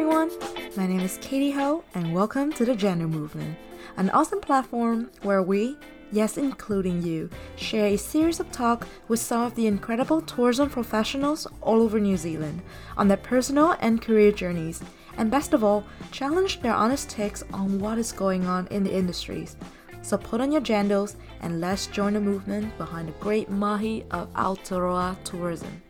[0.00, 0.30] everyone,
[0.78, 3.54] my name is Katie Ho, and welcome to the Jandal Movement,
[3.98, 5.76] an awesome platform where we,
[6.10, 11.46] yes, including you, share a series of talk with some of the incredible tourism professionals
[11.60, 12.62] all over New Zealand
[12.96, 14.82] on their personal and career journeys,
[15.18, 18.96] and best of all, challenge their honest takes on what is going on in the
[18.96, 19.54] industries.
[20.00, 24.32] So put on your jandals and let's join the movement behind the great mahi of
[24.32, 25.82] Aotearoa tourism.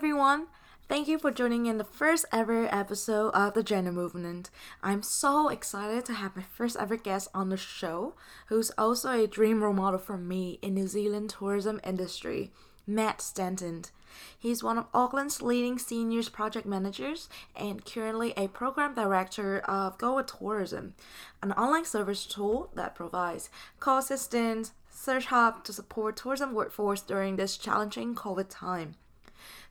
[0.00, 0.46] Everyone.
[0.88, 4.48] Thank you for joining in the first ever episode of the Jandal Movement.
[4.82, 8.14] I'm so excited to have my first ever guest on the show,
[8.46, 12.50] who's also a dream role model for me in New Zealand tourism industry,
[12.86, 13.90] Matt Stenton.
[14.38, 20.16] He's one of Auckland's leading seniors project managers and currently a program director of Go
[20.16, 20.94] with Tourism,
[21.42, 27.36] an online service tool that provides call assistance, search hub to support tourism workforce during
[27.36, 28.94] this challenging COVID time.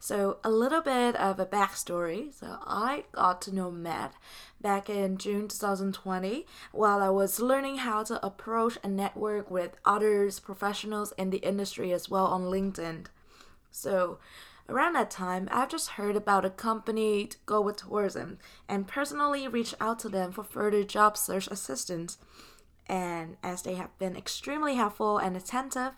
[0.02, 2.33] So, a little bit of a backstory.
[2.33, 4.14] So, I got to know Matt
[4.61, 10.39] back in June 2020 while I was learning how to approach and network with others,
[10.39, 13.08] professionals in the industry as well on LinkedIn.
[13.72, 14.19] So,
[14.69, 18.38] around that time, I've just heard about a company to go with tourism
[18.69, 22.17] and personally reached out to them for further job search assistance
[22.90, 25.94] and as they have been extremely helpful and attentive,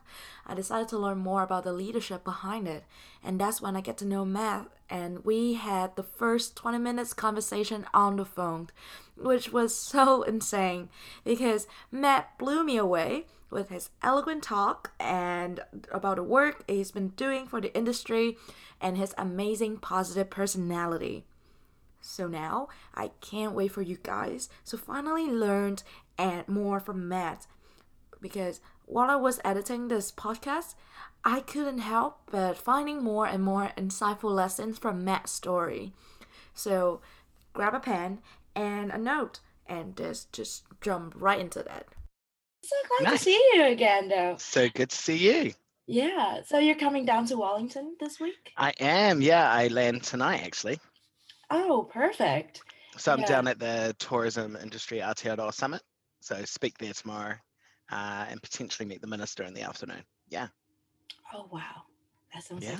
[0.45, 2.83] I decided to learn more about the leadership behind it.
[3.23, 7.14] And that's when I get to know Matt, and we had the first 20 minutes
[7.14, 8.67] conversation on the phone,
[9.16, 10.89] which was so insane
[11.23, 15.61] because Matt blew me away with his eloquent talk and
[15.94, 18.38] about the work he's been doing for the industry
[18.81, 21.23] and his amazing positive personality.
[22.02, 25.78] So now I can't wait for you guys to finally learn
[26.17, 27.48] and more from Matt
[28.22, 30.76] because while I was editing this podcast,
[31.23, 35.94] I couldn't help but finding more and more insightful lessons from Matt's story.
[36.54, 37.02] So
[37.54, 38.20] grab a pen
[38.55, 41.88] and a note and just just jump right into that.
[42.64, 43.20] So glad nice.
[43.20, 44.36] to see you again though.
[44.38, 45.54] So good to see you.
[45.88, 46.42] Yeah.
[46.45, 48.52] So you're coming down to Wellington this week?
[48.58, 49.52] I am, yeah.
[49.52, 50.80] I land tonight actually.
[51.50, 52.61] Oh, perfect.
[52.98, 53.27] So I'm yeah.
[53.27, 55.82] down at the Tourism Industry Aotearoa Summit.
[56.21, 57.36] So speak there tomorrow
[57.92, 60.04] uh, and potentially meet the minister in the afternoon.
[60.30, 60.48] Yeah.
[61.33, 61.83] Oh, wow.
[62.33, 62.77] That sounds yeah.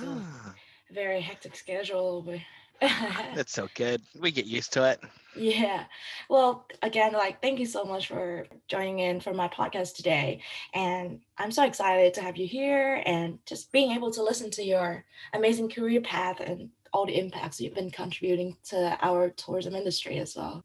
[0.90, 2.22] a very hectic schedule.
[2.22, 2.38] But
[3.34, 4.02] That's so good.
[4.18, 5.00] We get used to it.
[5.36, 5.84] Yeah.
[6.28, 10.40] Well, again, like, thank you so much for joining in for my podcast today.
[10.74, 14.64] And I'm so excited to have you here and just being able to listen to
[14.64, 20.18] your amazing career path and all the impacts you've been contributing to our tourism industry
[20.18, 20.64] as well.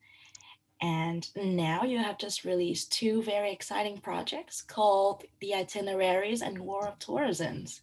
[0.82, 6.88] And now you have just released two very exciting projects called The Itineraries and World
[6.88, 7.82] of Tourisms.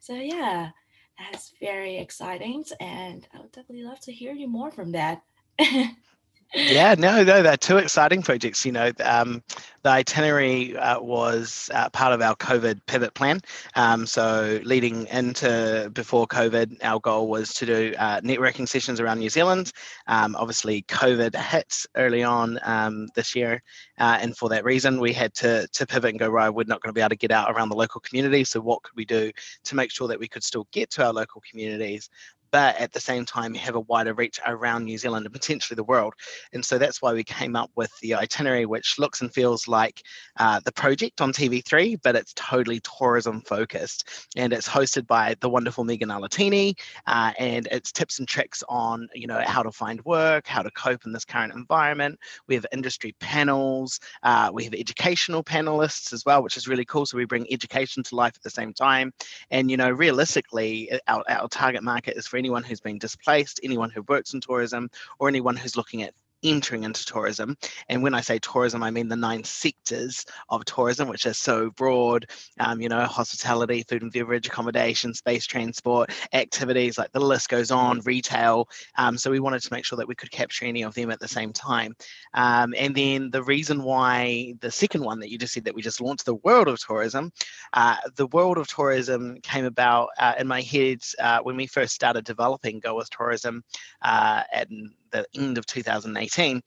[0.00, 0.70] So, yeah,
[1.18, 2.64] that's very exciting.
[2.80, 5.22] And I would definitely love to hear you more from that.
[6.54, 8.66] yeah, no, no, they're two exciting projects.
[8.66, 9.42] You know, um,
[9.82, 13.40] the itinerary uh, was uh, part of our COVID pivot plan.
[13.74, 19.20] Um, so, leading into before COVID, our goal was to do uh, networking sessions around
[19.20, 19.72] New Zealand.
[20.06, 23.62] Um, obviously, COVID hit early on um, this year,
[23.98, 26.50] uh, and for that reason, we had to to pivot and go right.
[26.50, 28.44] We're not going to be able to get out around the local community.
[28.44, 29.32] So, what could we do
[29.64, 32.10] to make sure that we could still get to our local communities,
[32.52, 35.82] but at the same time have a wider reach around New Zealand and potentially the
[35.84, 36.14] world.
[36.52, 40.02] And so that's why we came up with the itinerary, which looks and feels like
[40.36, 44.28] uh, the project on TV3, but it's totally tourism focused.
[44.36, 49.08] And it's hosted by the wonderful Megan Alatini, uh, and it's tips and tricks on,
[49.14, 52.18] you know, how to find work, how to cope in this current environment.
[52.48, 57.06] We have industry panels, uh, we have educational panelists as well, which is really cool.
[57.06, 59.12] So we bring education to life at the same time.
[59.50, 63.90] And, you know, realistically, our, our target market is for anyone who's been displaced, anyone
[63.90, 64.90] who works in tourism,
[65.20, 67.56] or anyone who's looking at entering into tourism.
[67.88, 71.70] And when I say tourism, I mean the nine sectors of tourism, which are so
[71.70, 72.26] broad,
[72.60, 77.70] um, you know, hospitality, food and beverage, accommodation, space transport, activities, like the list goes
[77.70, 78.68] on, retail.
[78.96, 81.20] Um, so we wanted to make sure that we could capture any of them at
[81.20, 81.94] the same time.
[82.34, 85.82] Um, and then the reason why the second one that you just said that we
[85.82, 87.32] just launched, the world of tourism,
[87.72, 91.94] uh, the world of tourism came about uh, in my head uh, when we first
[91.94, 93.62] started developing Go with Tourism
[94.02, 94.68] uh, at
[95.12, 96.62] the end of 2018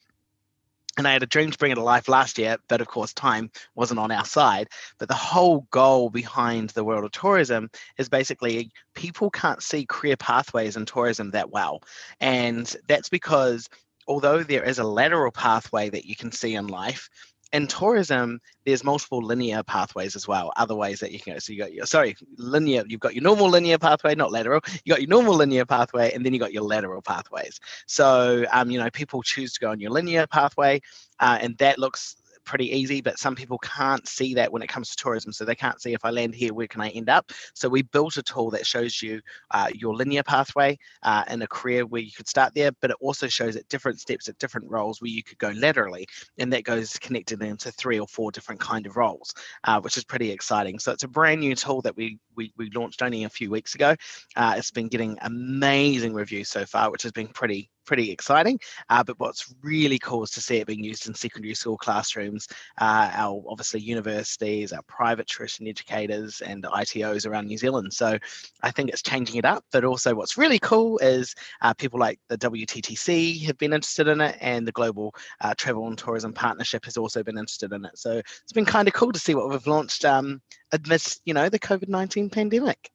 [0.98, 3.14] and I had a dream to bring it to life last year, but of course,
[3.14, 4.70] time wasn't on our side.
[4.98, 10.16] But the whole goal behind the world of tourism is basically people can't see career
[10.16, 11.82] pathways in tourism that well.
[12.22, 13.68] And that's because
[14.08, 17.10] although there is a lateral pathway that you can see in life,
[17.54, 21.40] in tourism, there's multiple linear pathways as well, other ways that you can go.
[21.40, 24.62] So you got your sorry, linear, you've got your normal linear pathway, not lateral.
[24.84, 27.60] You got your normal linear pathway, and then you got your lateral pathways.
[27.88, 30.82] So um, you know, people choose to go on your linear pathway,
[31.20, 34.90] uh, and that looks pretty easy, but some people can't see that when it comes
[34.90, 35.32] to tourism.
[35.32, 37.32] So they can't see if I land here, where can I end up?
[37.54, 39.22] So we built a tool that shows you
[39.52, 42.98] uh, your linear pathway uh, in a career where you could start there, but it
[43.02, 46.08] also shows at different steps at different roles where you could go laterally,
[46.38, 49.34] and that goes connected into three or four different kind of roles,
[49.64, 50.80] uh, which is pretty exciting.
[50.80, 53.76] So it's a brand new tool that we we, we launched only a few weeks
[53.76, 53.96] ago.
[54.36, 58.60] Uh, it's been getting amazing reviews so far, which has been pretty pretty exciting.
[58.90, 62.48] Uh, but what's really cool is to see it being used in secondary school classrooms,
[62.80, 67.94] uh, our obviously universities, our private tuition educators, and ITOs around New Zealand.
[67.94, 68.18] So
[68.62, 69.64] I think it's changing it up.
[69.72, 74.22] But also, what's really cool is uh, people like the WTTC have been interested in
[74.22, 77.98] it, and the Global uh, Travel and Tourism Partnership has also been interested in it.
[77.98, 80.42] So it's been kind of cool to see what we've launched um,
[80.72, 82.92] amidst, you know, the COVID nineteen pandemic.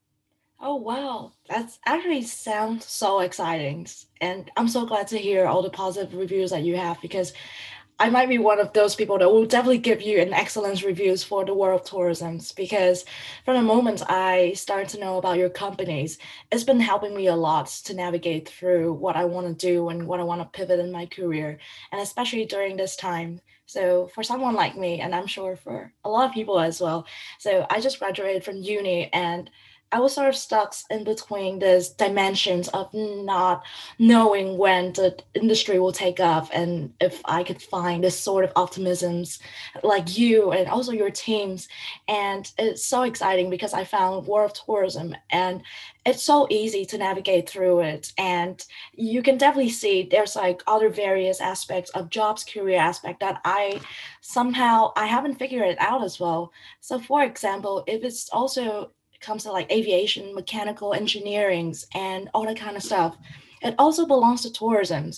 [0.62, 3.86] Oh wow, that's actually sounds so exciting.
[4.20, 7.32] And I'm so glad to hear all the positive reviews that you have because
[7.98, 11.24] I might be one of those people that will definitely give you an excellent reviews
[11.24, 13.04] for the world of tourism because
[13.44, 16.18] from the moment I started to know about your companies,
[16.50, 20.06] it's been helping me a lot to navigate through what I want to do and
[20.06, 21.58] what I want to pivot in my career.
[21.92, 23.40] And especially during this time.
[23.66, 27.06] So for someone like me, and I'm sure for a lot of people as well.
[27.38, 29.50] So I just graduated from uni and
[29.92, 33.64] I was sort of stuck in between these dimensions of not
[33.98, 38.54] knowing when the industry will take off and if I could find this sort of
[38.54, 39.40] optimisms
[39.82, 41.68] like you and also your teams.
[42.06, 45.62] And it's so exciting because I found World Tourism and
[46.06, 48.12] it's so easy to navigate through it.
[48.16, 48.64] And
[48.94, 53.80] you can definitely see there's like other various aspects of jobs career aspect that I
[54.20, 56.52] somehow I haven't figured it out as well.
[56.80, 62.58] So for example, if it's also comes to like aviation, mechanical engineerings, and all that
[62.58, 63.16] kind of stuff.
[63.62, 65.12] It also belongs to tourism.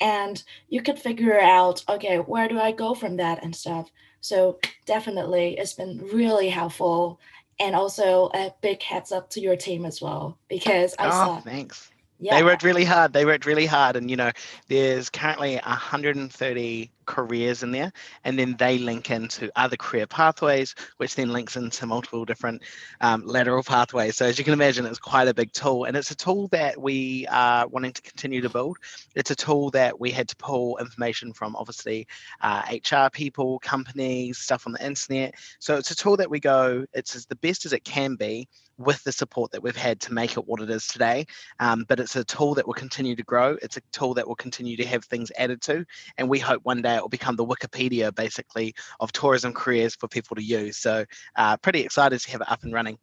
[0.00, 3.90] And you could figure out, okay, where do I go from that and stuff.
[4.20, 7.20] So definitely it's been really helpful.
[7.60, 10.38] And also a big heads up to your team as well.
[10.48, 11.90] Because I oh, saw thanks.
[12.20, 12.36] Yeah.
[12.36, 13.12] They worked really hard.
[13.12, 13.96] They worked really hard.
[13.96, 14.30] And, you know,
[14.68, 17.92] there's currently 130 careers in there
[18.24, 22.62] and then they link into other career pathways which then links into multiple different
[23.00, 26.10] um, lateral pathways so as you can imagine it's quite a big tool and it's
[26.10, 28.76] a tool that we are wanting to continue to build
[29.14, 32.06] it's a tool that we had to pull information from obviously
[32.40, 36.84] uh, hr people companies stuff on the internet so it's a tool that we go
[36.92, 38.48] it's as the best as it can be
[38.78, 41.26] with the support that we've had to make it what it is today.
[41.60, 43.56] Um, but it's a tool that will continue to grow.
[43.62, 45.84] It's a tool that will continue to have things added to.
[46.18, 50.08] And we hope one day it will become the Wikipedia basically of tourism careers for
[50.08, 50.78] people to use.
[50.78, 51.04] So
[51.36, 52.98] uh, pretty excited to have it up and running.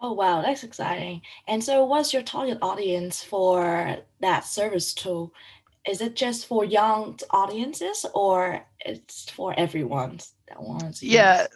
[0.00, 1.22] Oh wow, that's exciting.
[1.48, 5.32] And so what's your target audience for that service tool?
[5.88, 11.48] Is it just for young audiences or it's for everyone that wants Yeah, use?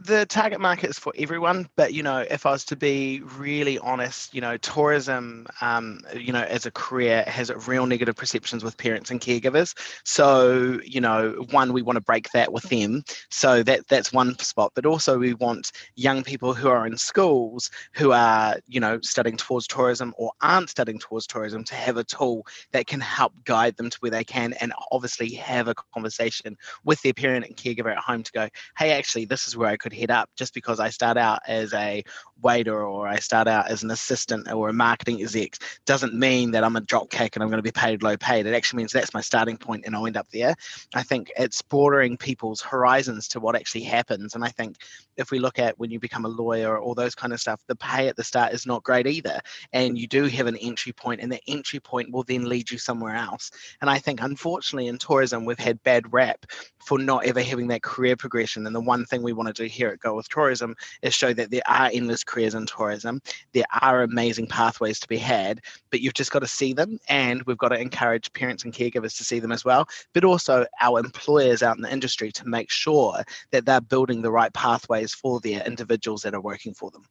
[0.00, 3.78] The target market is for everyone but you know if i was to be really
[3.78, 8.76] honest you know tourism um, you know as a career has real negative perceptions with
[8.76, 9.74] parents and caregivers.
[10.04, 13.04] So you know one we want to break that with them.
[13.30, 17.70] So that that's one spot but also we want young people who are in schools
[17.94, 22.04] who are you know studying towards tourism or aren't studying towards tourism to have a
[22.04, 26.56] tool that can help guide them to where they can and obviously have a conversation
[26.84, 29.75] with their parent and caregiver at home to go hey actually this is where I
[29.76, 32.02] I could head up just because I start out as a
[32.40, 36.64] waiter or I start out as an assistant or a marketing exec doesn't mean that
[36.64, 38.46] I'm a drop kick and I'm going to be paid low paid.
[38.46, 40.54] It actually means that's my starting point and I'll end up there.
[40.94, 44.34] I think it's broadening people's horizons to what actually happens.
[44.34, 44.78] And I think
[45.16, 47.60] if we look at when you become a lawyer or all those kind of stuff,
[47.66, 49.40] the pay at the start is not great either.
[49.72, 52.78] And you do have an entry point, and the entry point will then lead you
[52.78, 53.50] somewhere else.
[53.80, 56.46] And I think unfortunately in tourism, we've had bad rap
[56.84, 58.66] for not ever having that career progression.
[58.66, 61.32] And the one thing we want to do here at Go with Tourism is show
[61.32, 63.20] that there are endless careers in tourism.
[63.52, 66.98] There are amazing pathways to be had, but you've just got to see them.
[67.08, 70.66] And we've got to encourage parents and caregivers to see them as well, but also
[70.80, 75.14] our employers out in the industry to make sure that they're building the right pathways
[75.14, 77.04] for their individuals that are working for them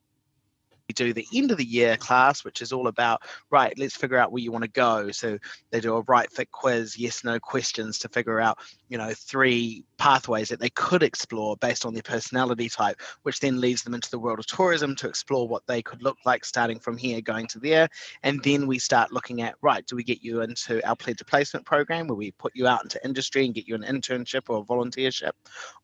[0.87, 4.17] we do the end of the year class, which is all about, right, let's figure
[4.17, 5.11] out where you want to go.
[5.11, 5.37] So
[5.71, 9.83] they do a right fit quiz, yes, no questions to figure out you know three
[9.97, 14.09] pathways that they could explore based on their personality type which then leads them into
[14.11, 17.47] the world of tourism to explore what they could look like starting from here going
[17.47, 17.87] to there.
[18.23, 21.65] And then we start looking at right do we get you into our pledge placement
[21.65, 24.63] program where we put you out into industry and get you an internship or a
[24.63, 25.31] volunteership?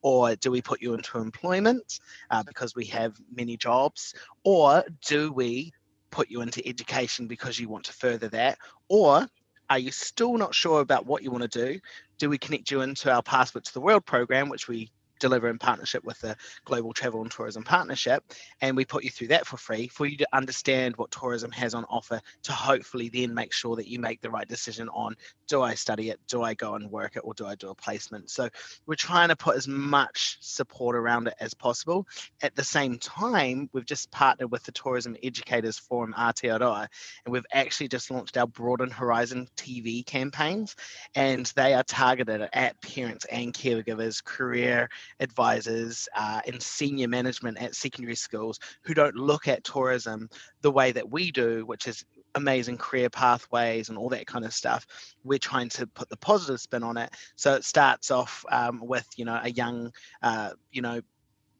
[0.02, 4.14] Or do we put you into employment uh, because we have many jobs?
[4.44, 5.72] Or do we
[6.10, 8.58] put you into education because you want to further that?
[8.90, 9.28] Or
[9.72, 11.80] are you still not sure about what you want to do?
[12.18, 15.58] Do we connect you into our Passport to the World program, which we deliver in
[15.58, 16.36] partnership with the
[16.66, 18.24] Global Travel and Tourism Partnership.
[18.60, 21.74] And we put you through that for free for you to understand what tourism has
[21.74, 25.16] on offer to hopefully then make sure that you make the right decision on
[25.48, 27.76] do I study it, do I go and work it, or do I do a
[27.76, 28.30] placement?
[28.30, 28.50] So
[28.86, 32.08] we're trying to put as much support around it as possible.
[32.42, 36.88] At the same time, we've just partnered with the Tourism Educators Forum Aotearoa,
[37.26, 40.78] and we've actually just launched our Broaden Horizon TV campaigns,
[41.16, 47.76] and they are targeted at parents and caregivers, career advisors uh, and senior management at
[47.76, 50.30] secondary schools who don't look at tourism
[50.62, 54.54] the way that we do, which is amazing career pathways and all that kind of
[54.54, 54.86] stuff.
[55.24, 57.12] We're trying to put the positive spin on it.
[57.36, 59.92] So it starts off um, with, you know, a young,
[60.22, 61.02] uh, you know,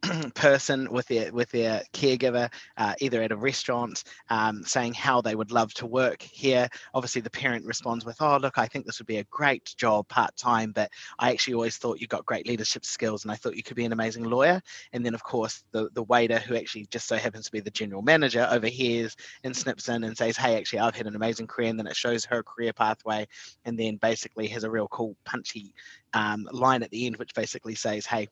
[0.34, 5.36] person with their with their caregiver uh, either at a restaurant um, saying how they
[5.36, 6.68] would love to work here.
[6.94, 10.08] Obviously the parent responds with oh look i think this would be a great job
[10.08, 10.90] part-time but
[11.20, 13.86] i actually always thought you got great leadership skills and i thought you could be
[13.86, 14.62] an amazing lawyer.
[14.94, 17.72] And then of course the the waiter who actually just so happens to be the
[17.72, 21.70] general manager overhears and snips in and says hey actually i've had an amazing career
[21.70, 23.28] and then it shows her career pathway
[23.66, 25.74] and then basically has a real cool punchy
[26.14, 28.28] um, line at the end which basically says hey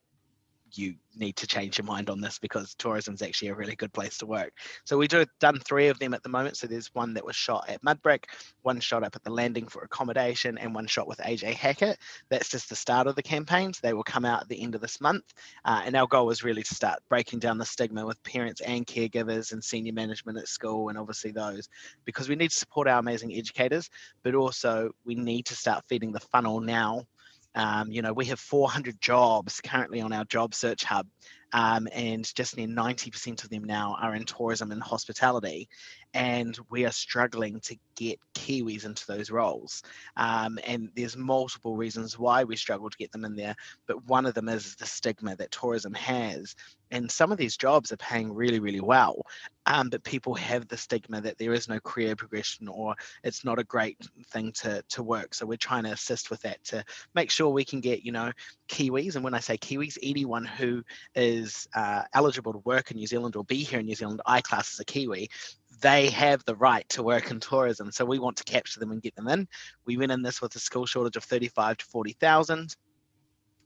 [0.74, 3.92] you need to change your mind on this because tourism is actually a really good
[3.94, 4.54] place to work.
[4.86, 6.58] So we have done three of them at the moment.
[6.58, 8.26] So there's one that was shot at Mudbrick,
[8.62, 11.98] one shot up at the landing for accommodation, and one shot with AJ Hackett.
[12.30, 13.80] That's just the start of the campaigns.
[13.80, 15.26] They will come out at the end of this month.
[15.66, 18.86] Uh, and our goal is really to start breaking down the stigma with parents and
[18.86, 21.70] caregivers and senior management at school and obviously those
[22.06, 23.90] because we need to support our amazing educators,
[24.24, 27.06] but also we need to start feeding the funnel now
[27.56, 31.08] um, you know, we have 400 jobs currently on our job search hub,
[31.54, 35.68] um, and just near 90% of them now are in tourism and hospitality.
[36.14, 39.84] And we are struggling to get Kiwis into those roles.
[40.16, 43.56] Um, and there's multiple reasons why we struggle to get them in there,
[43.88, 46.56] but one of them is the stigma that tourism has.
[46.92, 49.26] And some of these jobs are paying really, really well,
[49.68, 53.60] um, but people have the stigma that there is no career progression or it's not
[53.60, 53.98] a great
[54.32, 55.36] thing to to work.
[55.36, 58.32] So we're trying to assist with that to make sure we can get you know
[58.70, 63.08] Kiwis, and when I say Kiwis, anyone who is uh, eligible to work in New
[63.08, 65.30] Zealand or be here in New Zealand, I class as a Kiwi,
[65.82, 67.92] they have the right to work in tourism.
[67.92, 69.48] So we want to capture them and get them in.
[69.86, 72.76] We went in this with a skill shortage of 35 to 40,000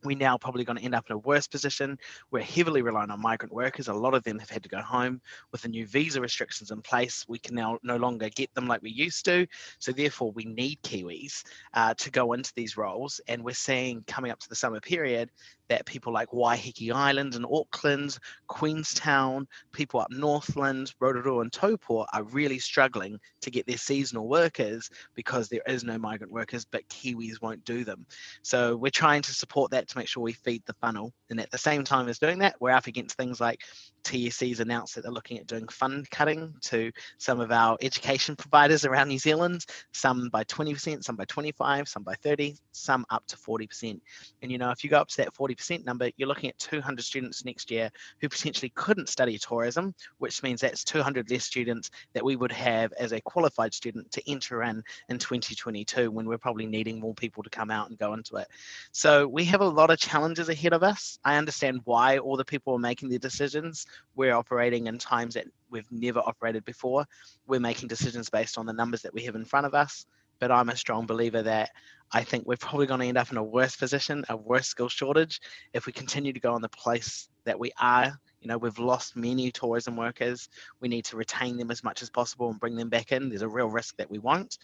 [0.05, 1.97] we now probably going to end up in a worse position.
[2.31, 3.87] We're heavily relying on migrant workers.
[3.87, 6.81] A lot of them have had to go home with the new visa restrictions in
[6.81, 7.25] place.
[7.27, 9.47] We can now no longer get them like we used to.
[9.79, 11.43] So therefore, we need Kiwis
[11.73, 13.21] uh, to go into these roles.
[13.27, 15.31] And we're seeing coming up to the summer period
[15.69, 18.17] that people like Waiheke Island and Auckland,
[18.47, 24.89] Queenstown, people up Northland, Rotorua and Taupo are really struggling to get their seasonal workers
[25.15, 28.05] because there is no migrant workers, but Kiwis won't do them.
[28.41, 31.13] So we're trying to support that to make sure we feed the funnel.
[31.29, 33.61] And at the same time as doing that, we're up against things like
[34.03, 38.85] TEC's announced that they're looking at doing fund cutting to some of our education providers
[38.85, 43.37] around New Zealand, some by 20%, some by 25, some by 30, some up to
[43.37, 43.99] 40%.
[44.41, 47.03] And you know, if you go up to that 40% number, you're looking at 200
[47.03, 47.89] students next year
[48.21, 52.93] who potentially couldn't study tourism, which means that's 200 less students that we would have
[52.93, 57.43] as a qualified student to enter in in 2022 when we're probably needing more people
[57.43, 58.47] to come out and go into it.
[58.91, 61.17] So we have a lot of challenges ahead of us.
[61.23, 65.47] I understand why all the people are making their decisions we're operating in times that
[65.69, 67.05] we've never operated before.
[67.47, 70.05] We're making decisions based on the numbers that we have in front of us.
[70.39, 71.71] But I'm a strong believer that
[72.11, 74.89] I think we're probably going to end up in a worse position, a worse skill
[74.89, 75.39] shortage,
[75.73, 78.19] if we continue to go on the place that we are.
[78.41, 80.49] You know, we've lost many tourism workers.
[80.81, 83.29] We need to retain them as much as possible and bring them back in.
[83.29, 84.57] There's a real risk that we won't.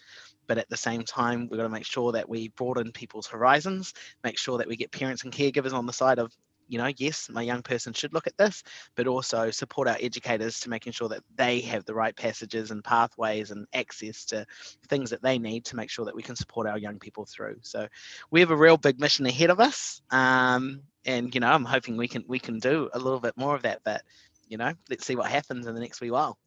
[0.48, 3.93] But at the same time, we've got to make sure that we broaden people's horizons,
[4.24, 6.33] make sure that we get parents and caregivers on the side of
[6.69, 8.63] you know, yes, my young person should look at this,
[8.95, 12.83] but also support our educators to making sure that they have the right passages and
[12.83, 14.45] pathways and access to
[14.88, 17.57] things that they need to make sure that we can support our young people through.
[17.61, 17.88] So
[18.29, 20.01] we have a real big mission ahead of us.
[20.11, 23.55] Um, and you know, I'm hoping we can we can do a little bit more
[23.55, 24.03] of that, but
[24.47, 26.38] you know, let's see what happens in the next wee while.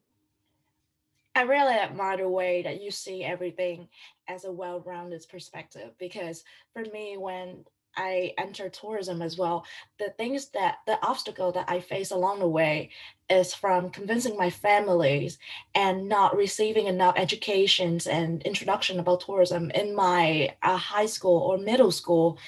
[1.35, 3.89] I really admire the way that you see everything
[4.29, 7.65] as a well-rounded perspective because for me when
[7.97, 9.65] I entered tourism as well,
[9.99, 12.91] the things that the obstacle that I face along the way
[13.29, 15.39] is from convincing my families
[15.75, 21.57] and not receiving enough educations and introduction about tourism in my uh, high school or
[21.59, 22.39] middle school.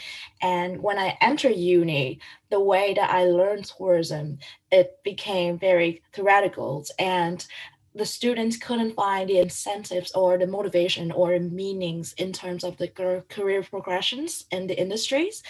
[0.42, 2.20] And when I enter uni,
[2.50, 4.38] the way that I learned tourism,
[4.70, 7.46] it became very theoretical and
[7.94, 12.88] the students couldn't find the incentives or the motivation or meanings in terms of the
[12.88, 15.42] career progressions in the industries.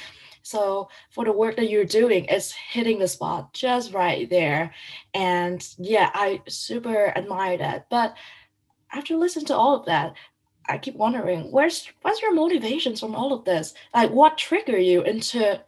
[0.43, 4.75] So for the work that you're doing, it's hitting the spot just right there.
[5.15, 7.89] And yeah, I super admire that.
[7.89, 8.15] But
[8.93, 10.15] after listening to all of that,
[10.69, 13.73] I keep wondering, where's what's your motivations from all of this?
[13.95, 15.63] Like what trigger you into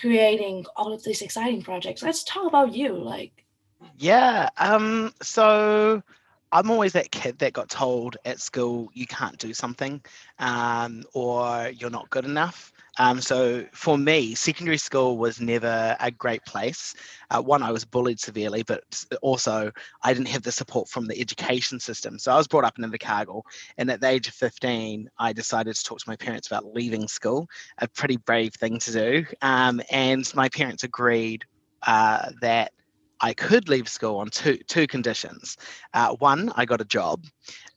[0.00, 2.02] creating all of these exciting projects?
[2.02, 2.96] Let's talk about you.
[2.96, 3.44] Like
[3.96, 4.48] yeah.
[4.56, 6.02] Um, so
[6.50, 10.02] I'm always that kid that got told at school you can't do something
[10.38, 12.72] um, or you're not good enough.
[13.00, 16.94] Um, so for me, secondary school was never a great place.
[17.30, 18.82] Uh, one, I was bullied severely, but
[19.22, 19.70] also
[20.02, 22.18] I didn't have the support from the education system.
[22.18, 23.42] So I was brought up in Invercargill,
[23.76, 27.06] and at the age of 15, I decided to talk to my parents about leaving
[27.06, 29.26] school, a pretty brave thing to do.
[29.42, 31.44] Um, and my parents agreed
[31.84, 32.72] uh, that
[33.20, 35.56] I could leave school on two two conditions.
[35.94, 37.24] Uh, one, I got a job,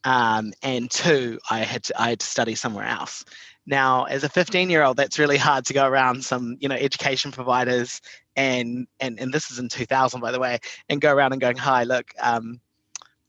[0.04, 3.24] um, and two, I had to, I had to study somewhere else.
[3.66, 6.74] Now, as a 15 year old, that's really hard to go around some you know
[6.74, 8.00] education providers
[8.36, 10.58] and and and this is in 2000 by the way,
[10.88, 12.12] and go around and going, hi, look.
[12.20, 12.60] Um,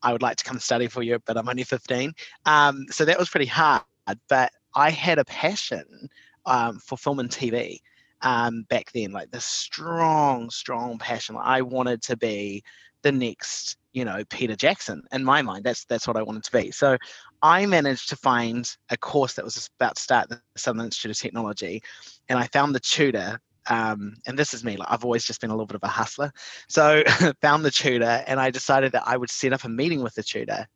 [0.04, 2.14] I would like to come study for you, but I'm only 15.
[2.46, 3.84] Um, so that was pretty hard.
[4.28, 6.10] But I had a passion
[6.46, 7.80] um, for film and TV
[8.24, 11.38] um, back then, like the strong, strong passion.
[11.40, 12.64] I wanted to be
[13.02, 15.04] the next, you know, Peter Jackson.
[15.12, 16.72] In my mind, that's that's what I wanted to be.
[16.72, 16.98] So
[17.42, 21.20] I managed to find a course that was about to start the Southern Institute of
[21.20, 21.84] Technology,
[22.30, 23.40] and I found the tutor.
[23.68, 24.76] Um, and this is me.
[24.76, 26.34] Like I've always just been a little bit of a hustler.
[26.68, 27.04] So
[27.42, 30.24] found the tutor, and I decided that I would set up a meeting with the
[30.24, 30.68] tutor,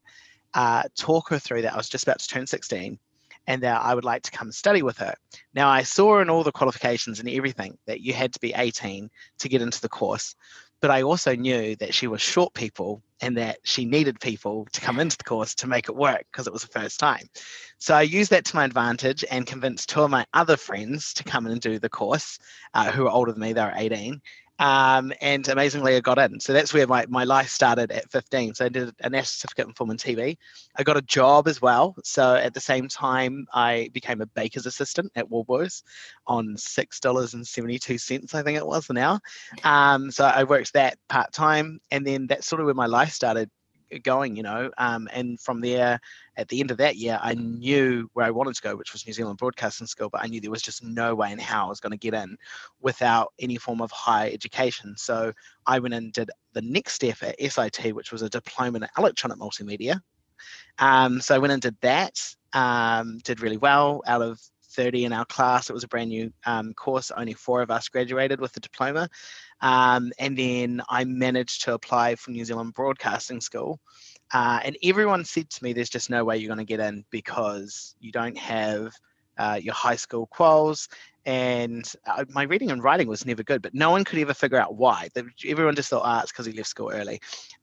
[0.54, 1.74] uh, talk her through that.
[1.74, 2.98] I was just about to turn 16
[3.48, 5.16] and that I would like to come study with her.
[5.54, 9.10] Now, I saw in all the qualifications and everything that you had to be 18
[9.40, 10.36] to get into the course,
[10.82, 14.82] but I also knew that she was short people and that she needed people to
[14.82, 17.26] come into the course to make it work because it was the first time.
[17.80, 21.24] So I used that to my advantage and convinced two of my other friends to
[21.24, 22.38] come in and do the course,
[22.74, 24.22] uh, who are older than me, they were 18
[24.60, 26.40] um, and amazingly I got in.
[26.40, 28.56] So that's where my, my life started at 15.
[28.56, 30.38] So I did a national certificate in film and TV.
[30.76, 31.96] I got a job as well.
[32.04, 35.84] So at the same time, I became a baker's assistant at Woolworths
[36.26, 39.20] on $6.72, I think it was now.
[39.64, 41.80] Um, so I worked that part time.
[41.92, 43.50] And then that's sort of where my life started
[44.04, 44.70] going, you know.
[44.78, 46.00] Um, and from there,
[46.36, 49.06] at the end of that year, I knew where I wanted to go, which was
[49.06, 51.70] New Zealand Broadcasting School, but I knew there was just no way in how I
[51.70, 52.38] was going to get in
[52.82, 54.96] without any form of higher education.
[54.98, 55.34] So
[55.66, 59.38] I went and did the next step at SIT, which was a diploma in electronic
[59.38, 60.02] multimedia.
[60.80, 62.20] Um, so I went and did that,
[62.54, 64.40] um, did really well out of
[64.78, 65.70] 30 in our class.
[65.70, 67.12] It was a brand new um, course.
[67.12, 69.10] Only four of us graduated with the diploma.
[69.62, 73.80] Um, and then I managed to apply for New Zealand Broadcasting School.
[74.34, 77.06] Uh, and everyone said to me, there's just no way you're going to get in
[77.10, 78.94] because you don't have
[79.38, 80.88] uh, your high school quals.
[81.26, 81.90] And
[82.30, 85.10] my reading and writing was never good, but no one could ever figure out why.
[85.46, 87.20] Everyone just thought, ah, it's because he left school early.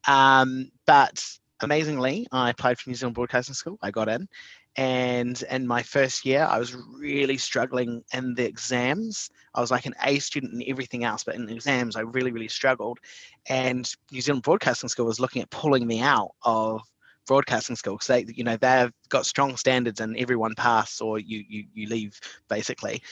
[0.07, 1.25] Um, but
[1.61, 3.79] amazingly, I applied for New Zealand Broadcasting School.
[3.81, 4.29] I got in
[4.77, 9.31] and in my first year i was really struggling in the exams.
[9.55, 12.49] I was like an a student in everything else but in exams i really really
[12.49, 12.99] struggled.
[13.47, 16.83] And new zealand broadcasting school was looking at pulling me out of
[17.27, 21.45] broadcasting school because they you know they've got strong standards and everyone pass or you
[21.49, 23.03] you, you leave basically.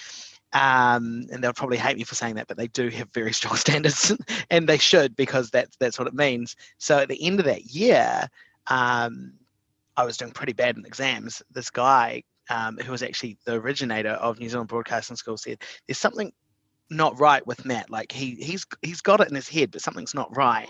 [0.55, 3.57] Um, and they'll probably hate me for saying that, but they do have very strong
[3.57, 4.12] standards,
[4.51, 6.57] and they should because that's that's what it means.
[6.79, 8.29] So at the end of that year,
[8.66, 9.33] um,
[9.96, 14.11] I was doing pretty bad in exams, this guy um, who was actually the originator
[14.11, 16.33] of New Zealand Broadcasting School said, "There's something
[16.90, 17.90] not right with Matt.
[17.90, 20.68] Like he he's he's got it in his head, but something's not right."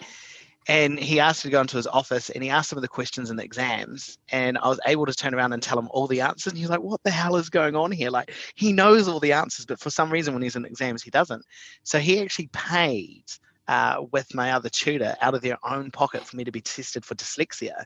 [0.68, 2.88] And he asked me to go into his office and he asked some of the
[2.88, 4.18] questions in the exams.
[4.30, 6.52] And I was able to turn around and tell him all the answers.
[6.52, 8.10] And he's like, What the hell is going on here?
[8.10, 11.10] Like, he knows all the answers, but for some reason, when he's in exams, he
[11.10, 11.44] doesn't.
[11.82, 13.24] So he actually paid
[13.66, 17.04] uh, with my other tutor out of their own pocket for me to be tested
[17.04, 17.84] for dyslexia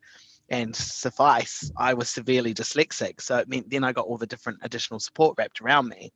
[0.48, 3.20] and suffice, I was severely dyslexic.
[3.20, 6.12] So it meant then I got all the different additional support wrapped around me,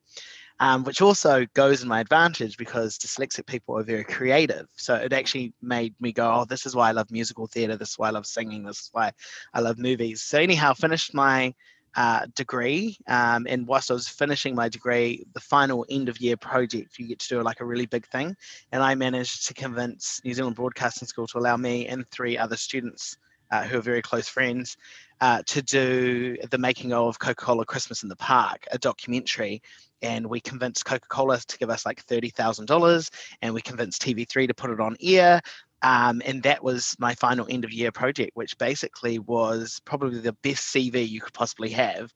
[0.59, 4.67] um, which also goes in my advantage because dyslexic people are very creative.
[4.75, 7.75] So it actually made me go, oh, this is why I love musical theatre.
[7.75, 8.63] This is why I love singing.
[8.63, 9.11] This is why
[9.53, 10.21] I love movies.
[10.21, 11.53] So anyhow, finished my
[11.95, 12.97] uh, degree.
[13.07, 17.07] Um, and whilst I was finishing my degree, the final end of year project, you
[17.07, 18.35] get to do like a really big thing.
[18.71, 22.55] And I managed to convince New Zealand Broadcasting School to allow me and three other
[22.55, 23.17] students
[23.51, 24.77] uh, who are very close friends
[25.19, 29.61] uh, to do the making of Coca Cola Christmas in the Park, a documentary.
[30.01, 33.09] And we convinced Coca Cola to give us like $30,000
[33.41, 35.41] and we convinced TV3 to put it on air.
[35.83, 40.33] Um, and that was my final end of year project, which basically was probably the
[40.43, 42.11] best CV you could possibly have.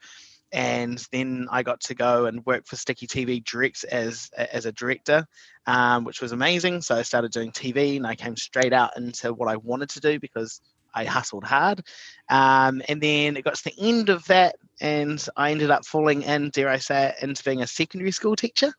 [0.52, 4.72] And then I got to go and work for Sticky TV direct as as a
[4.72, 5.26] director,
[5.66, 6.82] um, which was amazing.
[6.82, 10.00] So I started doing TV, and I came straight out into what I wanted to
[10.00, 10.62] do because
[10.96, 11.86] I hustled hard.
[12.30, 16.24] Um, and then it got to the end of that, and I ended up falling
[16.24, 18.74] in, dare I say, into being a secondary school teacher.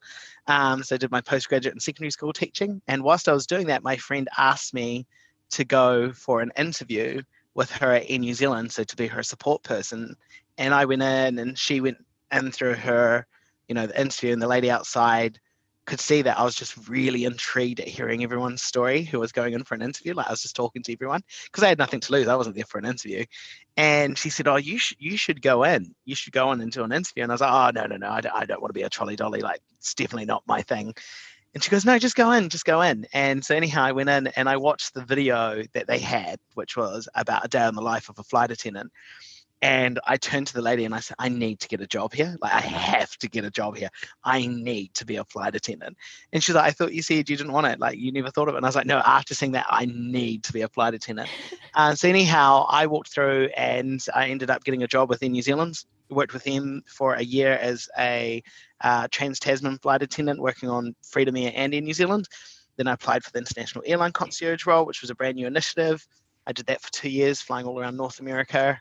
[0.47, 2.83] Um, so I did my postgraduate in secondary school teaching.
[2.89, 5.07] And whilst I was doing that, my friend asked me
[5.51, 7.23] to go for an interview
[7.55, 10.17] with her in New Zealand, so to be her support person.
[10.59, 11.99] And I went in, and she went
[12.33, 13.27] in through her,
[13.69, 15.39] you know, the interview, and the lady outside
[15.87, 19.55] could see that I was just really intrigued at hearing everyone's story who was going
[19.55, 20.15] in for an interview.
[20.15, 22.29] Like I was just talking to everyone because I had nothing to lose.
[22.29, 23.25] I wasn't there for an interview.
[23.77, 25.95] And she said, "Oh, you should you should go in.
[26.05, 28.11] You should go in do an interview." And I was like, "Oh, no, no, no.
[28.11, 29.41] I don't, I don't want to be a trolley dolly.
[29.41, 30.93] Like it's definitely not my thing."
[31.55, 32.49] And she goes, "No, just go in.
[32.49, 35.87] Just go in." And so anyhow, I went in and I watched the video that
[35.87, 38.91] they had, which was about a day in the life of a flight attendant.
[39.67, 42.13] And I turned to the lady and I said, I need to get a job
[42.13, 42.37] here.
[42.41, 43.89] Like, I have to get a job here.
[44.23, 45.97] I need to be a flight attendant.
[46.33, 47.81] And she's like, I thought you said you didn't want it.
[47.81, 48.59] Like, you never thought of it.
[48.59, 51.29] And I was like, no, after seeing that, I need to be a flight attendant.
[51.75, 55.43] uh, so, anyhow, I walked through and I ended up getting a job within New
[55.43, 55.85] Zealand.
[56.11, 58.45] Worked with him for a year as a
[58.83, 62.29] uh, Trans Tasman flight attendant working on Freedom Air and in New Zealand.
[62.77, 66.07] Then I applied for the International Airline Concierge role, which was a brand new initiative.
[66.47, 68.81] I did that for two years, flying all around North America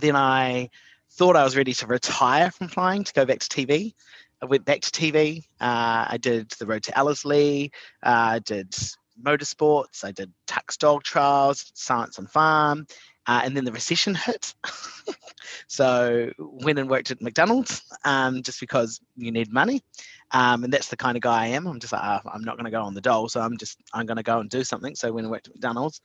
[0.00, 0.70] then I
[1.10, 3.94] thought I was ready to retire from flying to go back to TV.
[4.40, 5.44] I went back to TV.
[5.60, 7.70] Uh, I did the Road to Ellerslie.
[8.02, 8.74] Uh, I did
[9.22, 10.04] motorsports.
[10.04, 12.86] I did Tux Dog Trials, Science on Farm.
[13.26, 14.52] Uh, and then the recession hit.
[15.68, 19.80] so went and worked at McDonald's um, just because you need money.
[20.32, 21.68] Um, and that's the kind of guy I am.
[21.68, 23.28] I'm just like, oh, I'm not going to go on the dole.
[23.28, 24.96] So I'm just, I'm going to go and do something.
[24.96, 26.00] So when I worked at McDonald's,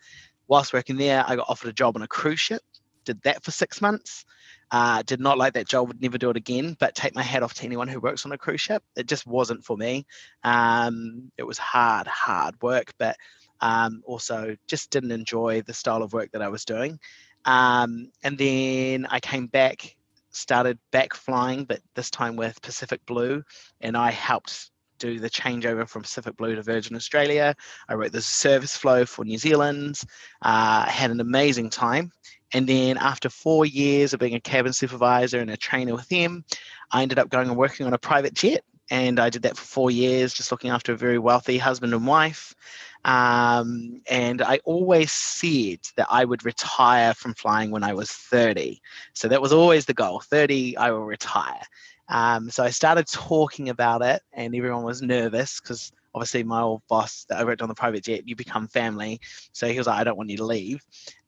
[0.47, 2.62] whilst working there, I got offered a job on a cruise ship
[3.08, 4.26] did that for six months.
[4.70, 6.76] Uh, did not like that job, would never do it again.
[6.78, 8.84] But take my hat off to anyone who works on a cruise ship.
[8.96, 10.06] It just wasn't for me.
[10.43, 13.15] Um, it was hard, hard work, but
[13.62, 17.00] um, also just didn't enjoy the style of work that I was doing.
[17.46, 19.96] Um, and then I came back,
[20.32, 23.43] started back flying, but this time with Pacific Blue,
[23.80, 27.55] and I helped do the changeover from Pacific Blue to Virgin Australia.
[27.89, 30.01] I wrote the service flow for New Zealand.
[30.41, 32.12] Uh, had an amazing time.
[32.53, 36.45] And then after four years of being a cabin supervisor and a trainer with them,
[36.91, 38.63] I ended up going and working on a private jet.
[38.89, 42.07] And I did that for four years, just looking after a very wealthy husband and
[42.07, 42.55] wife.
[43.03, 48.81] Um, and I always said that I would retire from flying when I was 30.
[49.13, 51.62] So that was always the goal 30, I will retire.
[52.10, 56.82] Um, so I started talking about it, and everyone was nervous because obviously my old
[56.88, 59.20] boss that I worked on the private jet, you become family.
[59.52, 60.82] So he was like, I don't want you to leave.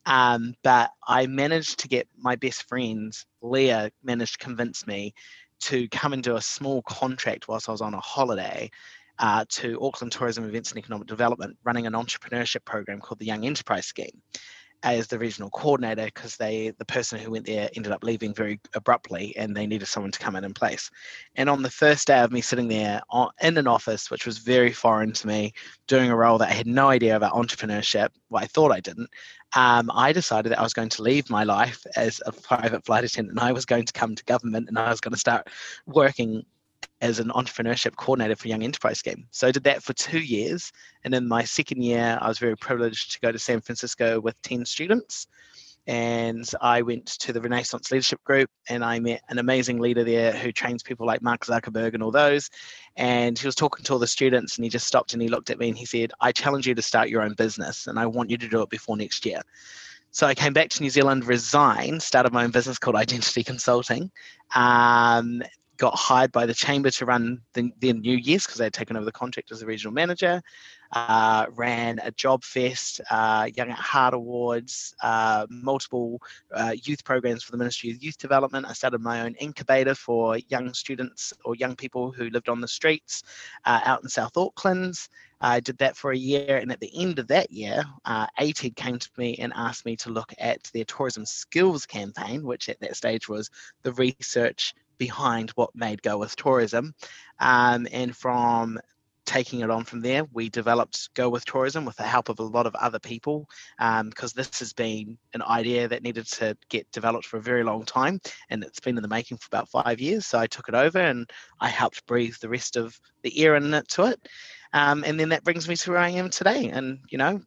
[0.05, 5.13] Um, but I managed to get my best friend, Leah, managed to convince me
[5.61, 8.71] to come and do a small contract whilst I was on a holiday
[9.19, 13.45] uh, to Auckland Tourism Events and Economic Development, running an entrepreneurship program called the Young
[13.45, 14.21] Enterprise Scheme
[14.83, 18.59] as the regional coordinator because they the person who went there ended up leaving very
[18.73, 20.89] abruptly and they needed someone to come in in place.
[21.35, 24.37] And on the first day of me sitting there on, in an office which was
[24.37, 25.53] very foreign to me
[25.87, 29.09] doing a role that i had no idea about entrepreneurship well i thought i didn't
[29.55, 33.03] um, i decided that i was going to leave my life as a private flight
[33.03, 33.37] attendant.
[33.37, 35.47] And i was going to come to government and i was going to start
[35.85, 36.45] working
[37.01, 39.25] as an entrepreneurship coordinator for Young Enterprise Scheme.
[39.31, 40.71] So I did that for two years.
[41.03, 44.41] And in my second year, I was very privileged to go to San Francisco with
[44.41, 45.27] 10 students.
[45.87, 50.33] And I went to the Renaissance Leadership Group and I met an amazing leader there
[50.33, 52.49] who trains people like Mark Zuckerberg and all those.
[52.95, 55.49] And he was talking to all the students and he just stopped and he looked
[55.49, 58.05] at me and he said, I challenge you to start your own business and I
[58.05, 59.41] want you to do it before next year.
[60.11, 64.11] So I came back to New Zealand, resigned, started my own business called Identity Consulting.
[64.55, 65.43] Um,
[65.79, 68.97] got hired by the chamber to run the, the New Year's because they had taken
[68.97, 70.41] over the contract as the regional manager.
[70.91, 76.19] Uh, ran a job fest, uh, Young at Heart Awards, uh, multiple
[76.53, 78.65] uh, youth programs for the Ministry of Youth Development.
[78.67, 82.67] I started my own incubator for young students or young people who lived on the
[82.67, 83.23] streets
[83.65, 84.95] uh, out in South Auckland.
[85.41, 88.75] I did that for a year, and at the end of that year, uh, ATEED
[88.75, 92.79] came to me and asked me to look at their tourism skills campaign, which at
[92.81, 93.49] that stage was
[93.83, 96.93] the research behind what made Go with Tourism.
[97.39, 98.79] Um, and from
[99.25, 102.43] taking it on from there, we developed Go with Tourism with the help of a
[102.43, 106.91] lot of other people because um, this has been an idea that needed to get
[106.91, 109.99] developed for a very long time and it's been in the making for about five
[109.99, 110.25] years.
[110.27, 113.73] So I took it over and I helped breathe the rest of the air in
[113.73, 114.19] it to it.
[114.73, 116.69] Um, and then that brings me to where I am today.
[116.69, 117.41] And, you know,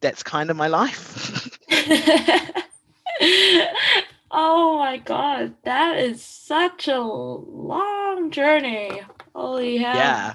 [0.00, 1.50] that's kind of my life.
[4.38, 9.00] Oh my god, that is such a long journey.
[9.34, 9.96] Holy hell.
[9.96, 10.34] Yeah.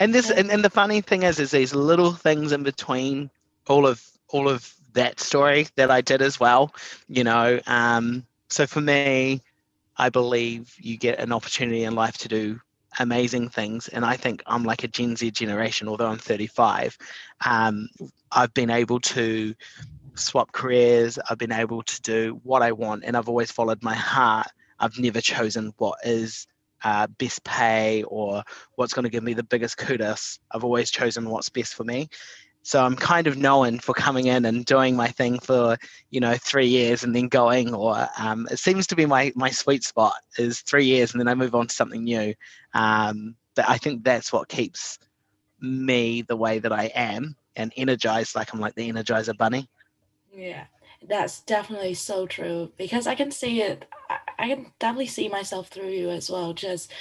[0.00, 3.30] And this and, and the funny thing is is these little things in between
[3.68, 6.74] all of all of that story that I did as well.
[7.08, 9.42] You know, um, so for me,
[9.96, 12.60] I believe you get an opportunity in life to do
[12.98, 13.86] amazing things.
[13.86, 16.98] And I think I'm like a Gen Z generation, although I'm 35.
[17.46, 17.88] Um,
[18.32, 19.54] I've been able to
[20.16, 21.16] swap careers.
[21.30, 24.48] I've been able to do what I want, and I've always followed my heart.
[24.78, 26.46] I've never chosen what is
[26.82, 28.42] uh, best pay or
[28.76, 30.38] what's going to give me the biggest kudos.
[30.50, 32.08] I've always chosen what's best for me.
[32.62, 35.76] So I'm kind of known for coming in and doing my thing for
[36.10, 39.50] you know three years and then going, or um, it seems to be my my
[39.50, 42.34] sweet spot is three years and then I move on to something new.
[42.72, 44.98] Um, but I think that's what keeps
[45.60, 49.68] me the way that I am and energized, like I'm like the Energizer Bunny.
[50.34, 50.64] Yeah,
[51.08, 53.84] that's definitely so true because I can see it.
[54.38, 56.52] I, can definitely see myself through you as well.
[56.52, 56.92] Just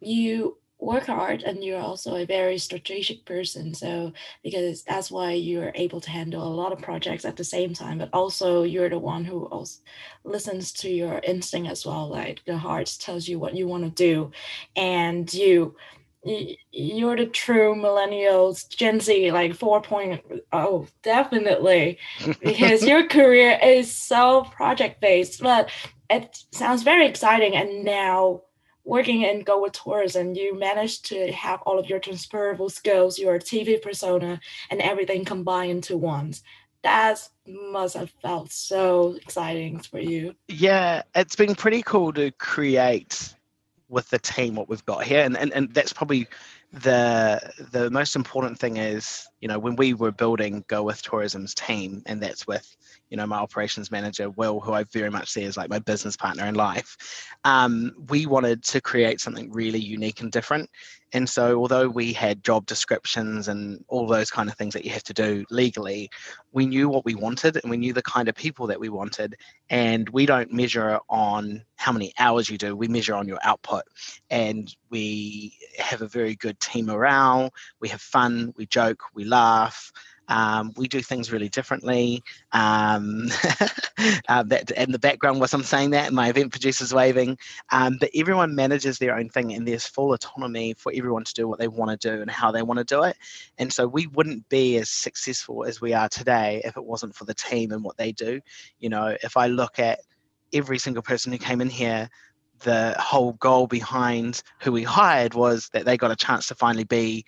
[0.00, 3.72] you work hard and you're also a very strategic person.
[3.72, 7.72] So, because that's why you're able to handle a lot of projects at the same
[7.72, 9.80] time, but also you're the one who also
[10.24, 12.08] listens to your instinct as well.
[12.08, 14.32] Like the heart tells you what you want to do,
[14.76, 15.76] and you
[16.24, 21.98] you're the true millennials gen z like 4.0 definitely.
[22.40, 25.70] Because your career is so project based but
[26.08, 28.42] it sounds very exciting and now
[28.84, 33.38] working in go with tourism you managed to have all of your transferable skills your
[33.38, 36.34] tv persona and everything combined into one.
[36.82, 40.34] That must have felt so exciting for you.
[40.46, 43.34] Yeah it's been pretty cool to create
[43.92, 45.22] with the team what we've got here.
[45.22, 46.26] And, and and that's probably
[46.72, 51.52] the the most important thing is you know when we were building go with tourism's
[51.52, 52.76] team and that's with
[53.10, 56.16] you know my operations manager will who i very much see as like my business
[56.16, 56.96] partner in life
[57.44, 60.70] um, we wanted to create something really unique and different.
[61.14, 64.92] And so although we had job descriptions and all those kind of things that you
[64.92, 66.08] have to do legally
[66.52, 69.36] we knew what we wanted and we knew the kind of people that we wanted.
[69.68, 73.82] And we don't measure on how many hours you do we measure on your output.
[74.30, 77.52] And we have a very good team morale.
[77.80, 79.92] We have fun we joke we laugh
[80.28, 82.22] um, we do things really differently.
[82.52, 83.28] Um,
[84.28, 87.38] uh, that in the background was I'm saying that, my event producer's waving.
[87.70, 91.48] Um, but everyone manages their own thing, and there's full autonomy for everyone to do
[91.48, 93.16] what they want to do and how they want to do it.
[93.58, 97.24] And so we wouldn't be as successful as we are today if it wasn't for
[97.24, 98.40] the team and what they do.
[98.78, 100.00] You know, if I look at
[100.52, 102.08] every single person who came in here
[102.60, 106.84] the whole goal behind who we hired was that they got a chance to finally
[106.84, 107.24] be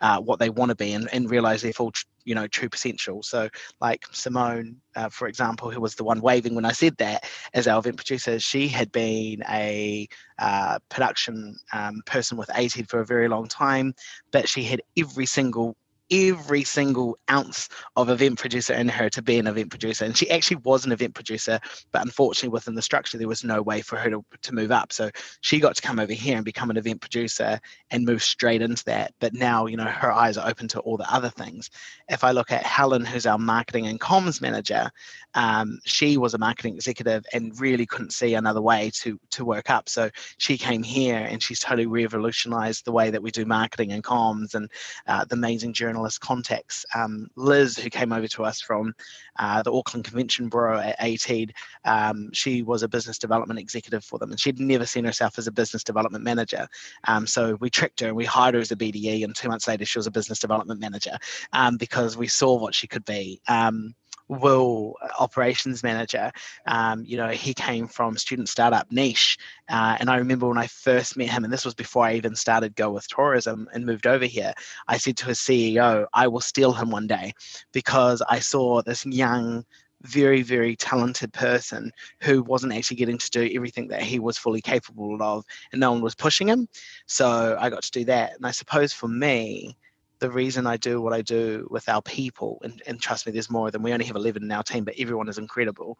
[0.00, 1.92] uh, what they want to be and, and realize their full
[2.24, 3.22] you know true potential.
[3.22, 3.48] So
[3.80, 7.68] like simone uh, for example who was the one waving when i said that as
[7.68, 10.08] our event producer she had been a
[10.38, 13.94] uh, production um, person with ATEED for a very long time
[14.32, 15.76] but she had every single
[16.10, 20.04] every single ounce of event producer in her to be an event producer.
[20.04, 21.60] And she actually was an event producer,
[21.92, 24.92] but unfortunately, within the structure, there was no way for her to, to move up.
[24.92, 28.62] So she got to come over here and become an event producer and move straight
[28.62, 29.12] into that.
[29.20, 31.70] But now, you know, her eyes are open to all the other things.
[32.08, 34.90] If I look at Helen, who's our marketing and comms manager,
[35.34, 39.70] um, she was a marketing executive and really couldn't see another way to to work
[39.70, 39.88] up.
[39.88, 44.02] So she came here and she's totally revolutionized the way that we do marketing and
[44.02, 44.70] comms and
[45.06, 46.86] uh, the amazing journal journalist.
[46.94, 48.94] Um, Liz, who came over to us from
[49.38, 51.52] uh, the Auckland Convention Bureau at ATEED,
[51.84, 55.46] um, she was a business development executive for them, and she'd never seen herself as
[55.46, 56.68] a business development manager.
[57.04, 59.68] Um, so we tricked her and we hired her as a BDE, and two months
[59.68, 61.16] later she was a business development manager
[61.52, 63.40] um, because we saw what she could be.
[63.48, 63.94] Um,
[64.28, 66.30] Will, operations manager,
[66.66, 69.38] um, you know, he came from student startup niche.
[69.68, 72.34] Uh, and I remember when I first met him, and this was before I even
[72.34, 74.52] started Go with Tourism and moved over here,
[74.86, 77.32] I said to his CEO, I will steal him one day
[77.72, 79.64] because I saw this young,
[80.02, 84.60] very, very talented person who wasn't actually getting to do everything that he was fully
[84.60, 86.68] capable of, and no one was pushing him.
[87.06, 88.36] So I got to do that.
[88.36, 89.76] And I suppose for me,
[90.18, 93.50] the reason I do what I do with our people, and, and trust me, there's
[93.50, 95.98] more than we only have 11 in our team, but everyone is incredible,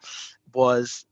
[0.53, 1.05] was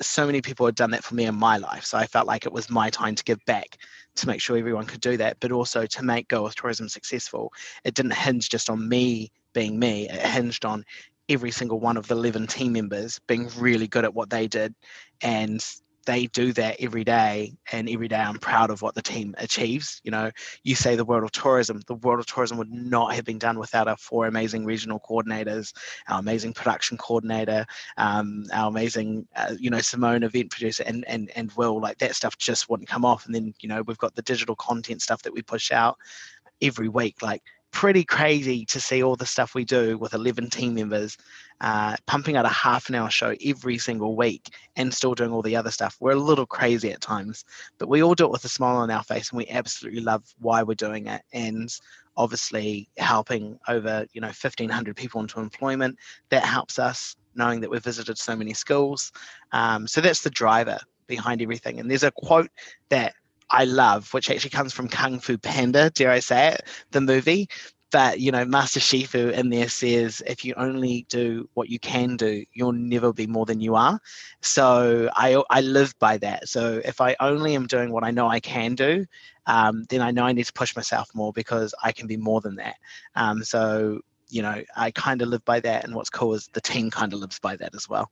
[0.00, 1.84] so many people had done that for me in my life.
[1.84, 3.78] So I felt like it was my time to give back
[4.16, 7.52] to make sure everyone could do that, but also to make Go with Tourism successful.
[7.84, 10.84] It didn't hinge just on me being me, it hinged on
[11.28, 14.74] every single one of the 11 team members being really good at what they did
[15.22, 15.64] and
[16.04, 20.00] they do that every day and every day i'm proud of what the team achieves
[20.04, 20.30] you know.
[20.62, 23.58] You say the world of tourism the world of tourism would not have been done
[23.58, 25.72] without our four amazing regional coordinators
[26.08, 31.30] our amazing production coordinator um, our amazing uh, you know simone event producer and and
[31.36, 31.80] and will.
[31.80, 33.26] Like that stuff just wouldn't come off.
[33.26, 35.96] And then you know we've got the digital content stuff that we push out
[36.62, 37.22] every week.
[37.22, 37.42] Like
[37.74, 41.18] pretty crazy to see all the stuff we do with 11 team members
[41.60, 45.42] uh, pumping out a half an hour show every single week and still doing all
[45.42, 45.96] the other stuff.
[45.98, 47.44] We're a little crazy at times,
[47.78, 50.22] but we all do it with a smile on our face and we absolutely love
[50.38, 51.22] why we're doing it.
[51.32, 51.68] And
[52.16, 57.82] obviously helping over, you know, 1500 people into employment, that helps us knowing that we've
[57.82, 59.10] visited so many schools.
[59.50, 61.80] Um, so that's the driver behind everything.
[61.80, 62.50] And there's a quote
[62.90, 63.14] that
[63.50, 67.48] I love, which actually comes from Kung Fu Panda, dare I say it, the movie.
[67.92, 72.16] But you know, Master Shifu in there says, if you only do what you can
[72.16, 74.00] do, you'll never be more than you are.
[74.40, 76.48] So I I live by that.
[76.48, 79.06] So if I only am doing what I know I can do,
[79.46, 82.40] um, then I know I need to push myself more because I can be more
[82.40, 82.76] than that.
[83.14, 86.60] Um, so you know, I kind of live by that, and what's cool is the
[86.60, 88.10] team kind of lives by that as well.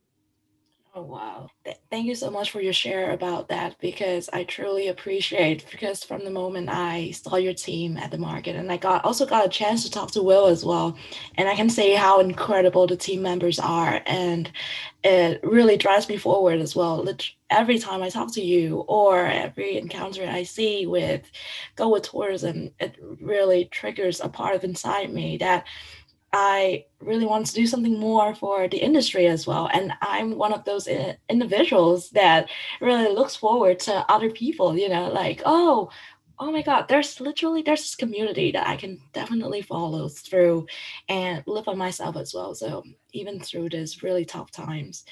[0.94, 1.48] Oh wow.
[1.64, 6.04] Th- thank you so much for your share about that because I truly appreciate because
[6.04, 9.46] from the moment I saw your team at the market and I got also got
[9.46, 10.98] a chance to talk to Will as well
[11.36, 14.52] and I can say how incredible the team members are and
[15.02, 17.06] it really drives me forward as well.
[17.50, 21.30] Every time I talk to you or every encounter I see with
[21.76, 25.66] Go with Tourism, it really triggers a part of inside me that
[26.32, 29.68] I really want to do something more for the industry as well.
[29.72, 32.48] And I'm one of those eh, individuals that
[32.80, 35.90] really looks forward to other people, you know, like, oh,
[36.38, 40.66] oh my God, there's literally there's this community that I can definitely follow through
[41.08, 42.54] and live on myself as well.
[42.54, 45.04] So even through this really tough times,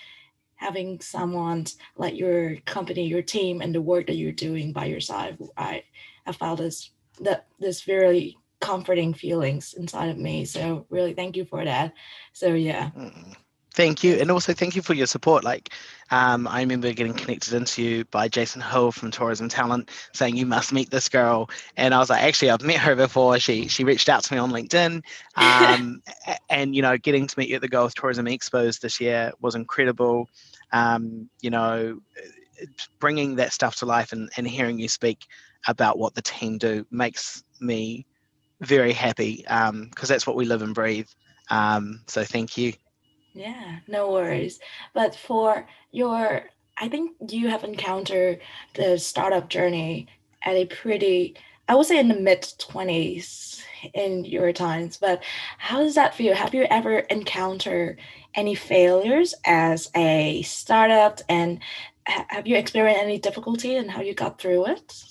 [0.57, 5.01] having someone like your company, your team, and the work that you're doing by your
[5.01, 5.85] side, I
[6.27, 10.45] I found this that this very comforting feelings inside of me.
[10.45, 11.95] So really thank you for that.
[12.33, 12.91] So yeah.
[12.97, 13.35] Mm,
[13.75, 14.17] thank you.
[14.17, 15.45] And also thank you for your support.
[15.45, 15.71] Like
[16.11, 20.47] um, I remember getting connected into you by Jason Hill from Tourism Talent saying you
[20.47, 21.49] must meet this girl.
[21.77, 23.39] And I was like, actually I've met her before.
[23.39, 25.03] She she reached out to me on LinkedIn.
[25.37, 26.03] Um,
[26.49, 29.55] and you know, getting to meet you at the with Tourism Expos this year was
[29.55, 30.29] incredible.
[30.73, 32.01] Um, you know,
[32.99, 35.27] bringing that stuff to life and, and hearing you speak
[35.67, 38.07] about what the team do makes me
[38.61, 41.09] very happy because um, that's what we live and breathe.
[41.51, 42.73] Um, so thank you.
[43.35, 44.59] Yeah, no worries.
[44.93, 46.45] But for your,
[46.79, 48.41] I think you have encountered
[48.75, 50.09] the startup journey
[50.43, 51.37] at a pretty,
[51.69, 53.63] I would say in the mid 20s
[53.95, 55.23] in your times, but
[55.59, 56.35] how does that feel?
[56.35, 57.99] Have you ever encountered
[58.35, 61.61] any failures as a startup and
[62.07, 65.05] have you experienced any difficulty and how you got through it?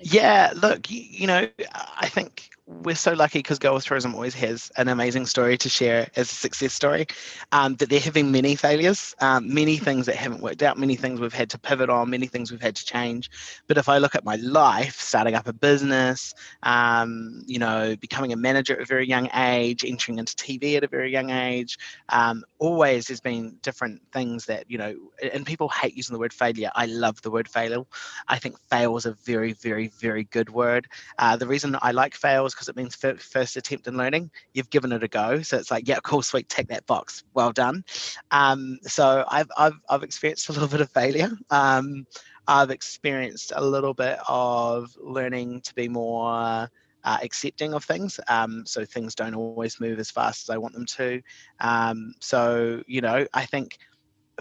[0.00, 2.50] Yeah, look, you, you know, I think
[2.84, 6.34] we're so lucky because with Tourism always has an amazing story to share as a
[6.34, 7.06] success story.
[7.52, 10.96] Um, that there have been many failures, um, many things that haven't worked out, many
[10.96, 13.30] things we've had to pivot on, many things we've had to change.
[13.66, 18.32] But if I look at my life, starting up a business, um, you know, becoming
[18.32, 21.76] a manager at a very young age, entering into TV at a very young age,
[22.08, 24.94] um, always there's been different things that you know.
[25.34, 26.70] And people hate using the word failure.
[26.74, 27.86] I love the word fail.
[28.28, 30.86] I think fail is a very, very, very good word.
[31.18, 34.30] Uh, the reason I like fail is because it means first attempt in learning.
[34.52, 37.52] You've given it a go, so it's like, yeah, cool, sweet, tick that box, well
[37.52, 37.82] done.
[38.30, 41.30] Um, so I've, I've I've experienced a little bit of failure.
[41.48, 42.06] Um,
[42.46, 46.68] I've experienced a little bit of learning to be more
[47.04, 48.20] uh, accepting of things.
[48.28, 51.22] Um, so things don't always move as fast as I want them to.
[51.60, 53.78] Um, so you know, I think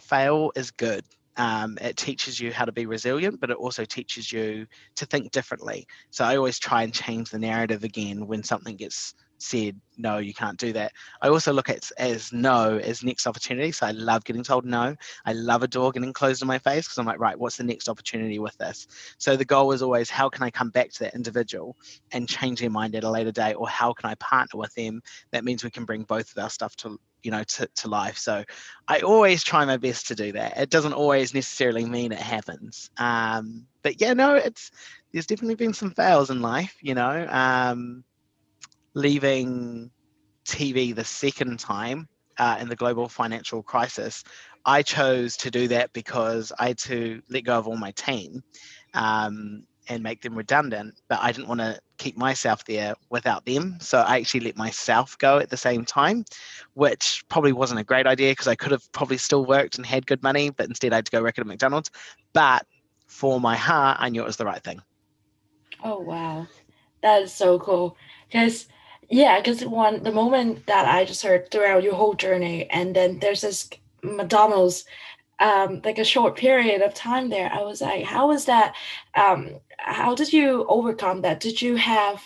[0.01, 1.05] fail is good.
[1.39, 5.32] Um, it teaches you how to be resilient, but it also teaches you to think
[5.32, 5.88] differently.
[6.12, 10.34] So I always try and change the narrative again when something gets said no you
[10.34, 10.91] can't do that.
[11.21, 14.95] I also look at as no as next opportunity so i love getting told no.
[15.26, 17.64] I love a door getting closed in my face because i'm like right what's the
[17.64, 18.88] next opportunity with this?
[19.18, 21.76] So the goal is always how can i come back to that individual
[22.11, 25.01] and change their mind at a later date or how can i partner with them?
[25.32, 28.17] That means we can bring both of our stuff to you know to, to life.
[28.17, 28.43] So
[28.88, 30.57] i always try my best to do that.
[30.57, 32.89] It doesn't always necessarily mean it happens.
[32.97, 34.72] Um, but yeah no it's
[35.11, 38.03] there's definitely been some fails in life you know um,
[38.93, 39.89] leaving
[40.45, 42.07] TV the second time
[42.39, 44.24] uh, in the global financial crisis,
[44.65, 48.43] I chose to do that because I had to let go of all my team
[48.93, 53.78] um, and make them redundant, but I didn't want to keep myself there without them.
[53.80, 56.26] So I actually let myself go at the same time,
[56.74, 60.08] which probably wasn't a great idea because I could have probably still worked and had
[60.08, 61.91] good money, but instead I had to go work at McDonald's.
[62.34, 62.66] But
[63.06, 64.82] for my heart, I knew it was the right thing.
[65.84, 66.47] Oh, wow.
[67.02, 67.95] That is so cool.
[68.28, 68.68] Because
[69.10, 73.20] yeah, because one the moment that I just heard throughout your whole journey, and then
[73.20, 73.70] there's this
[74.04, 74.86] McDonald's,
[75.40, 78.76] um, like a short period of time there, I was like, how was that?
[79.16, 81.40] Um, how did you overcome that?
[81.40, 82.22] Did you have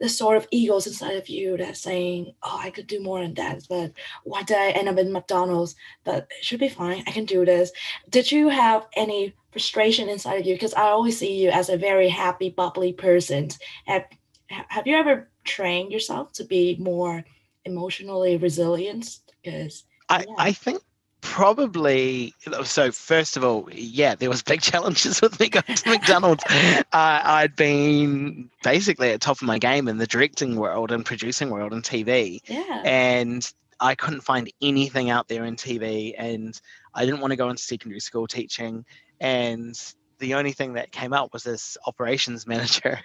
[0.00, 3.34] the sort of egos inside of you that saying, "Oh, I could do more than
[3.34, 3.92] that," but
[4.24, 5.76] why did I end up in McDonald's?
[6.04, 7.04] But it should be fine.
[7.06, 7.70] I can do this.
[8.10, 10.54] Did you have any frustration inside of you?
[10.54, 13.50] Because I always see you as a very happy, bubbly person.
[13.86, 14.04] Have,
[14.48, 17.24] have you ever trained yourself to be more
[17.64, 19.20] emotionally resilient?
[19.42, 20.34] Because I, yeah.
[20.38, 20.82] I think
[21.24, 26.44] probably so first of all yeah there was big challenges with me going to mcdonald's
[26.50, 31.48] uh, i'd been basically at top of my game in the directing world and producing
[31.48, 32.82] world and tv yeah.
[32.84, 36.60] and i couldn't find anything out there in tv and
[36.94, 38.84] i didn't want to go into secondary school teaching
[39.18, 43.00] and the only thing that came out was this operations manager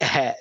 [0.00, 0.36] at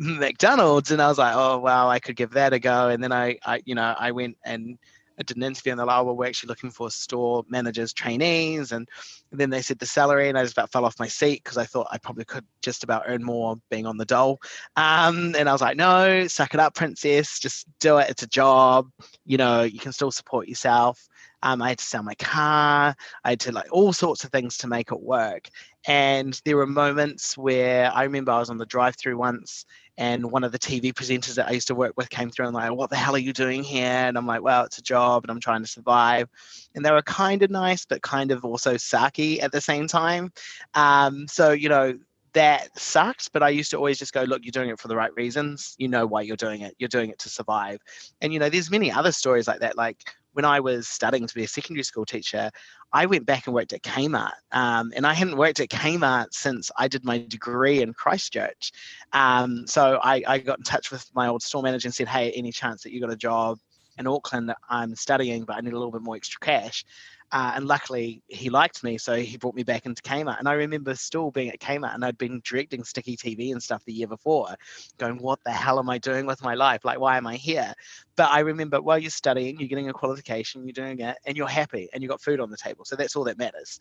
[0.00, 2.88] McDonald's, and I was like, oh wow, I could give that a go.
[2.88, 4.78] And then I, I you know, I went and
[5.22, 8.72] did an interview, and they're like, oh, well, we're actually looking for store managers, trainees,
[8.72, 8.88] and,
[9.30, 11.64] then they said the salary, and I just about fell off my seat because I
[11.66, 14.40] thought I probably could just about earn more being on the dole.
[14.76, 18.08] Um, and I was like, no, suck it up, princess, just do it.
[18.08, 18.90] It's a job.
[19.26, 21.06] You know, you can still support yourself.
[21.42, 22.96] Um, I had to sell my car.
[23.24, 25.48] I had to like all sorts of things to make it work.
[25.86, 29.64] And there were moments where I remember I was on the drive-through once,
[29.98, 32.54] and one of the TV presenters that I used to work with came through and
[32.54, 35.24] like, "What the hell are you doing here?" And I'm like, "Well, it's a job,
[35.24, 36.28] and I'm trying to survive."
[36.74, 40.32] And they were kind of nice, but kind of also sucky at the same time.
[40.74, 41.98] Um, so you know,
[42.32, 44.96] that sucks, but I used to always just go, look, you're doing it for the
[44.96, 45.74] right reasons.
[45.78, 46.74] You know why you're doing it.
[46.78, 47.80] You're doing it to survive.
[48.20, 49.76] And you know, there's many other stories like that.
[49.76, 50.04] Like
[50.38, 52.52] when I was studying to be a secondary school teacher,
[52.92, 54.34] I went back and worked at Kmart.
[54.52, 58.70] Um, and I hadn't worked at Kmart since I did my degree in Christchurch.
[59.12, 62.30] Um, so I, I got in touch with my old store manager and said, hey,
[62.30, 63.58] any chance that you got a job
[63.98, 66.84] in Auckland that I'm studying, but I need a little bit more extra cash.
[67.30, 70.38] Uh, and luckily, he liked me, so he brought me back into Kmart.
[70.38, 73.84] And I remember still being at Kmart, and I'd been directing Sticky TV and stuff
[73.84, 74.54] the year before,
[74.96, 76.84] going, "What the hell am I doing with my life?
[76.84, 77.74] Like, why am I here?"
[78.16, 81.48] But I remember, while you're studying, you're getting a qualification, you're doing it, and you're
[81.48, 82.86] happy, and you've got food on the table.
[82.86, 83.78] So that's all that matters.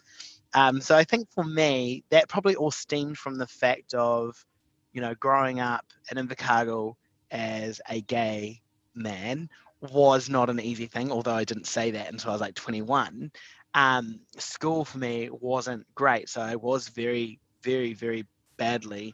[0.53, 4.45] Um, so I think for me, that probably all stemmed from the fact of,
[4.91, 6.95] you know, growing up in Invercargill
[7.31, 8.61] as a gay
[8.93, 9.49] man
[9.81, 13.31] was not an easy thing, although I didn't say that until I was like 21.
[13.73, 16.29] Um, school for me wasn't great.
[16.29, 18.25] So I was very, very, very
[18.57, 19.13] badly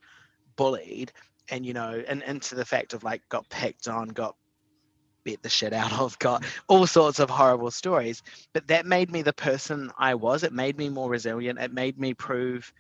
[0.55, 1.11] bullied.
[1.49, 4.36] And, you know, and into the fact of like got picked on, got
[5.24, 8.24] beat the shit out of, got all sorts of horrible stories.
[8.53, 10.43] But that made me the person I was.
[10.43, 11.59] It made me more resilient.
[11.59, 12.72] It made me prove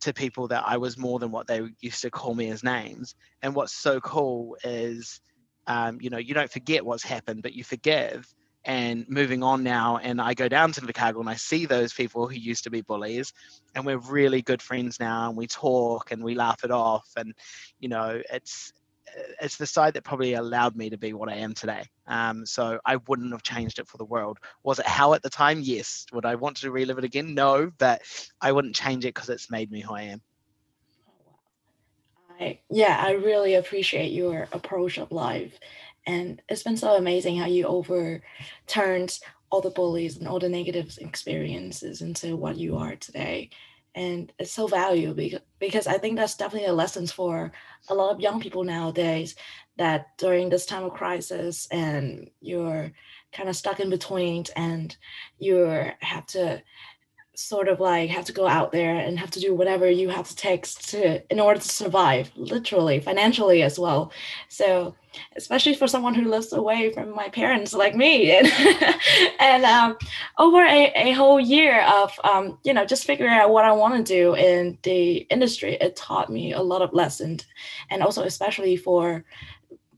[0.00, 3.14] to people that I was more than what they used to call me as names.
[3.40, 5.20] And what's so cool is
[5.66, 8.32] um, you know, you don't forget what's happened, but you forgive.
[8.64, 12.28] And moving on now, and I go down to Invercargill and I see those people
[12.28, 13.32] who used to be bullies,
[13.74, 17.34] and we're really good friends now, and we talk and we laugh it off, and
[17.80, 18.72] you know, it's
[19.40, 21.88] it's the side that probably allowed me to be what I am today.
[22.06, 24.38] Um, so I wouldn't have changed it for the world.
[24.62, 25.60] Was it hell at the time?
[25.60, 26.06] Yes.
[26.12, 27.34] Would I want to relive it again?
[27.34, 28.02] No, but
[28.40, 30.22] I wouldn't change it because it's made me who I am.
[32.70, 35.58] Yeah, I really appreciate your approach of life.
[36.06, 39.18] And it's been so amazing how you overturned
[39.50, 43.50] all the bullies and all the negative experiences into what you are today.
[43.94, 47.52] And it's so valuable because, because I think that's definitely a lesson for
[47.88, 49.36] a lot of young people nowadays
[49.76, 52.90] that during this time of crisis and you're
[53.32, 54.96] kind of stuck in between and
[55.38, 55.56] you
[56.00, 56.62] have to
[57.34, 60.28] sort of like have to go out there and have to do whatever you have
[60.28, 64.12] to take to in order to survive literally financially as well.
[64.48, 64.94] So
[65.36, 68.32] especially for someone who lives away from my parents like me.
[68.42, 68.94] And,
[69.40, 69.96] and um,
[70.38, 73.94] over a, a whole year of um, you know just figuring out what i want
[73.94, 77.46] to do in the industry it taught me a lot of lessons.
[77.90, 79.24] And also especially for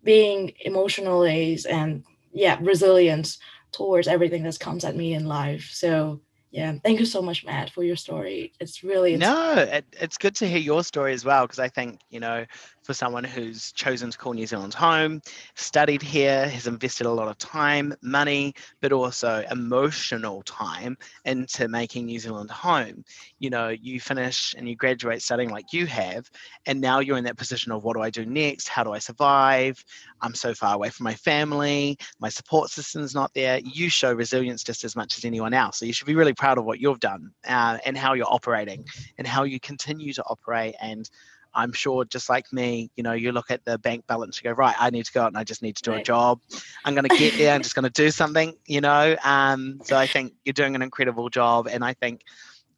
[0.05, 3.39] being emotionally and yeah resilient
[3.73, 5.71] towards everything that comes at me in life.
[5.73, 6.21] So
[6.55, 10.37] yeah thank you so much matt for your story it's really no it, it's good
[10.37, 12.45] to hear your story as well because i think you know
[12.85, 15.23] for someone who's chosen to call New Zealand home,
[15.55, 22.05] studied here, has invested a lot of time, money, but also emotional time into making
[22.05, 23.03] New Zealand home.
[23.39, 26.31] You know, you finish and you graduate studying like you have,
[26.67, 28.69] and now you're in that position of what do I do next?
[28.69, 29.83] How do I survive?
[30.21, 33.61] I'm so far away from my family, my support system's not there.
[33.65, 35.79] You show resilience just as much as anyone else.
[35.79, 38.85] So you should be really proud of what you've done uh, and how you're operating
[39.17, 41.09] and how you continue to operate and
[41.55, 44.55] I'm sure just like me, you know, you look at the bank balance, you go,
[44.57, 46.01] right, I need to go out and I just need to do right.
[46.01, 46.41] a job.
[46.85, 47.55] I'm going to get there.
[47.55, 49.17] I'm just going to do something, you know.
[49.25, 51.69] Um, so I think you're doing an incredible job.
[51.69, 52.23] And I think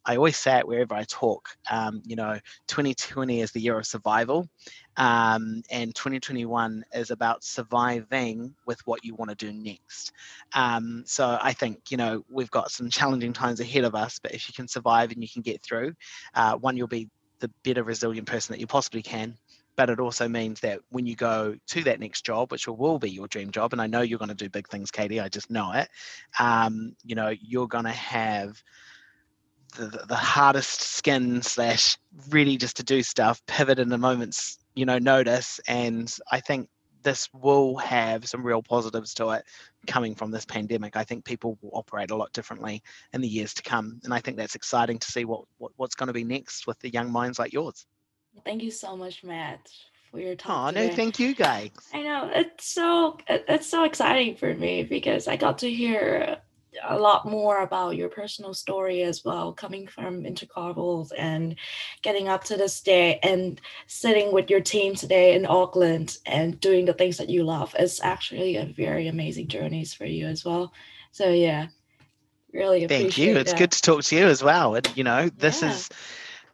[0.05, 2.37] I always say it wherever I talk, um, you know,
[2.67, 4.47] 2020 is the year of survival.
[4.97, 10.11] Um, and 2021 is about surviving with what you want to do next.
[10.53, 14.33] Um, so I think, you know, we've got some challenging times ahead of us, but
[14.33, 15.93] if you can survive and you can get through,
[16.33, 19.37] uh, one, you'll be the better resilient person that you possibly can
[19.77, 23.09] but it also means that when you go to that next job which will be
[23.09, 25.49] your dream job and i know you're going to do big things katie i just
[25.49, 25.87] know it
[26.39, 28.61] um, you know you're going to have
[29.77, 31.97] the, the hardest skin slash
[32.29, 36.69] ready just to do stuff pivot in the moment's you know notice and i think
[37.03, 39.45] this will have some real positives to it
[39.85, 40.97] coming from this pandemic.
[40.97, 44.01] I think people will operate a lot differently in the years to come.
[44.03, 46.77] And I think that's exciting to see what, what what's going to be next with
[46.79, 47.85] the young minds like yours.
[48.43, 49.69] Thank you so much, Matt,
[50.11, 50.75] for your time.
[50.75, 51.71] Oh, no, thank you, guys.
[51.93, 52.29] I know.
[52.33, 56.39] It's so it's so exciting for me because I got to hear
[56.83, 61.55] a lot more about your personal story as well, coming from Invercargills and
[62.01, 66.85] getting up to this day and sitting with your team today in Auckland and doing
[66.85, 67.75] the things that you love.
[67.77, 70.73] It's actually a very amazing journeys for you as well.
[71.11, 71.67] So yeah,
[72.53, 73.37] really Thank you.
[73.37, 73.59] It's that.
[73.59, 74.75] good to talk to you as well.
[74.75, 75.71] And you know, this yeah.
[75.71, 75.89] is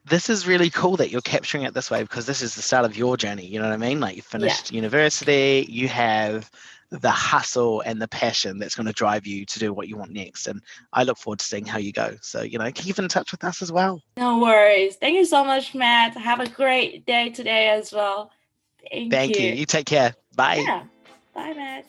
[0.06, 2.86] this is really cool that you're capturing it this way because this is the start
[2.86, 3.46] of your journey.
[3.46, 4.00] You know what I mean?
[4.00, 4.76] Like you finished yeah.
[4.76, 6.52] university, you have
[7.00, 10.12] the hustle and the passion that's going to drive you to do what you want
[10.12, 10.48] next.
[10.48, 10.62] And
[10.94, 12.16] I look forward to seeing how you go.
[12.22, 14.02] So, you know, keep in touch with us as well.
[14.18, 14.96] No worries.
[14.96, 16.16] Thank you so much, Matt.
[16.16, 18.32] Have a great day today as well.
[18.92, 19.48] Thank, Thank you.
[19.48, 19.54] you.
[19.54, 20.14] You take care.
[20.36, 20.64] Bye.
[20.66, 20.84] Yeah.
[21.34, 21.86] Bye, Matt.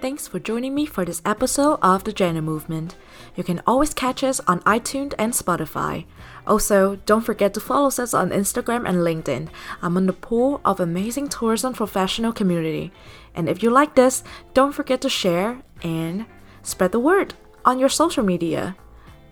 [0.00, 2.96] Thanks for joining me for this episode of The Jandal Movement.
[3.34, 6.04] You can always catch us on iTunes and Spotify.
[6.46, 9.48] Also, don't forget to follow us on Instagram and LinkedIn.
[9.80, 12.92] I'm on the pool of amazing tourism professional community.
[13.34, 14.22] And if you like this,
[14.52, 16.26] don't forget to share and
[16.62, 18.76] spread the word on your social media.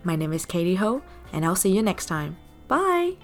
[0.03, 2.37] My name is Katie Ho, and I'll see you next time.
[2.69, 3.17] Bye!